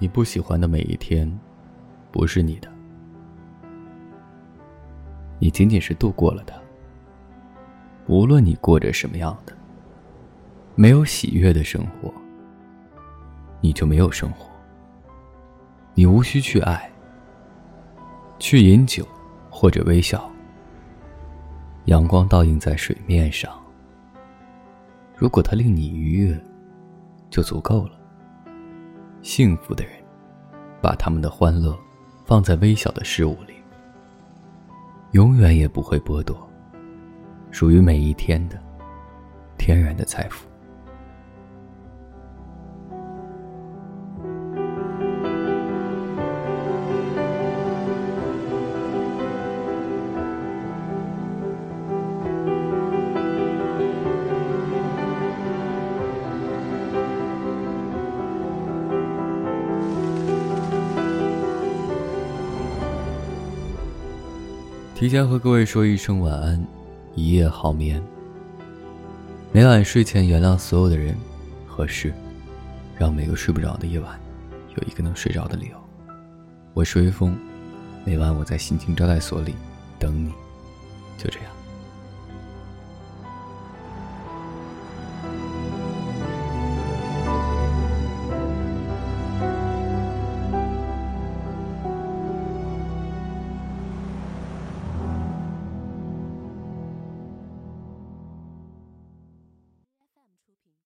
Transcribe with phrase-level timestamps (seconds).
[0.00, 1.28] 你不喜欢的每一天，
[2.12, 2.70] 不是你的，
[5.40, 6.56] 你仅仅是度过了它。
[8.06, 9.52] 无论你过着什么样的，
[10.76, 12.14] 没有喜悦的生活，
[13.60, 14.46] 你就没有生活。
[15.94, 16.88] 你无需去爱，
[18.38, 19.04] 去饮酒，
[19.50, 20.30] 或者微笑。
[21.86, 23.52] 阳光倒映在水面上，
[25.16, 26.40] 如果它令你愉悦，
[27.30, 27.98] 就足够了。
[29.28, 29.92] 幸福的人，
[30.80, 31.78] 把他们的欢乐
[32.24, 33.52] 放在微小的事物里，
[35.10, 36.34] 永远也不会剥夺
[37.50, 38.58] 属于每一天的
[39.58, 40.48] 天然的财富。
[64.98, 66.60] 提前和各位说一声晚安，
[67.14, 68.02] 一夜好眠。
[69.52, 71.16] 每晚睡前原谅所有的人
[71.64, 72.12] 和事，
[72.96, 74.18] 让每个睡不着的夜晚
[74.74, 75.76] 有一个能睡着的理由。
[76.74, 77.38] 我是微风，
[78.04, 79.54] 每晚我在心情招待所里
[80.00, 80.32] 等你，
[81.16, 81.57] 就这样。